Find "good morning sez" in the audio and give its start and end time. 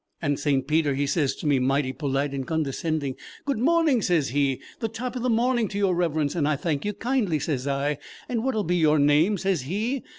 3.45-4.29